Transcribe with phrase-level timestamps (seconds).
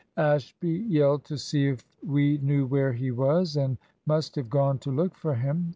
[0.17, 3.77] "Ashby yelled to see if we knew where he was, and
[4.07, 5.69] must have gone to look for him.